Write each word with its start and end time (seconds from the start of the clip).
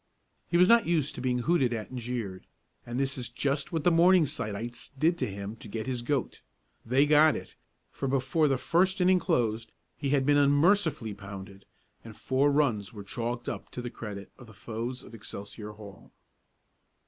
He 0.49 0.57
was 0.57 0.67
not 0.67 0.87
used 0.87 1.13
to 1.13 1.21
being 1.21 1.43
hooted 1.45 1.75
at 1.75 1.91
and 1.91 1.99
jeered, 1.99 2.47
and 2.87 2.99
this 2.99 3.19
is 3.19 3.29
just 3.29 3.71
what 3.71 3.83
the 3.83 3.91
Morningsideites 3.91 4.89
did 4.97 5.15
to 5.19 5.29
him 5.31 5.55
to 5.57 5.67
get 5.67 5.85
his 5.85 6.01
"goat." 6.01 6.41
They 6.83 7.05
got 7.05 7.35
it, 7.35 7.53
for 7.91 8.07
before 8.07 8.47
the 8.47 8.57
first 8.57 8.99
inning 8.99 9.19
closed 9.19 9.71
he 9.95 10.09
had 10.09 10.25
been 10.25 10.37
unmercifully 10.37 11.13
pounded, 11.13 11.65
and 12.03 12.17
four 12.17 12.51
runs 12.51 12.91
were 12.91 13.03
chalked 13.03 13.47
up 13.47 13.69
to 13.69 13.79
the 13.79 13.91
credit 13.91 14.31
of 14.39 14.47
the 14.47 14.55
foes 14.55 15.03
of 15.03 15.13
Excelsior 15.13 15.73
Hall. 15.73 16.11